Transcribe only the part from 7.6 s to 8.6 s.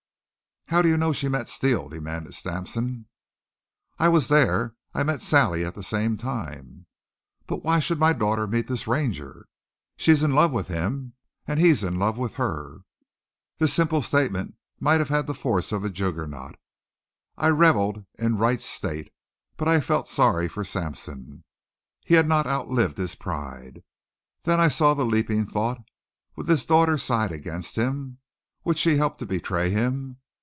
why should my daughter